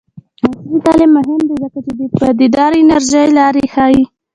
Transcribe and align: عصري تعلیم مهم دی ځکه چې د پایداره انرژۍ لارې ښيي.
عصري 0.43 0.79
تعلیم 0.85 1.11
مهم 1.17 1.41
دی 1.47 1.55
ځکه 1.63 1.79
چې 1.85 1.91
د 1.99 2.01
پایداره 2.17 2.77
انرژۍ 2.81 3.25
لارې 3.37 3.65
ښيي. 3.73 4.03